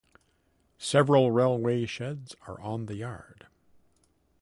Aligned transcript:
Several 0.79 1.29
railway 1.29 1.85
sheds 1.85 2.35
are 2.47 2.59
on 2.59 2.87
the 2.87 2.95
yard. 2.95 3.45